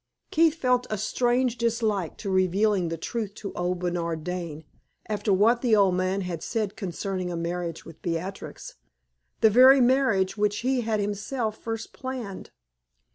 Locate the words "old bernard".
3.53-4.23